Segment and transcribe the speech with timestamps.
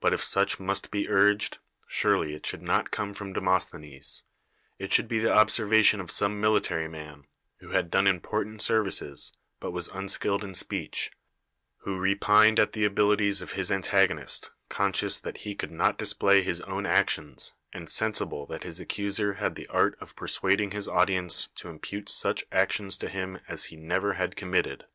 [0.00, 4.24] But if such must be urged, surely it should not come from Demosthenes;
[4.80, 7.28] it should be the observation nf some military man,
[7.60, 11.12] who had done important services, but was unskilled in speech;
[11.84, 16.42] who re pined at the abilities of his antagonist, conscious that he could not display
[16.42, 20.88] his own actions, and sensible that his accuser had the art of per suading his
[20.88, 24.86] audience to impute such actions to him as he never had committed.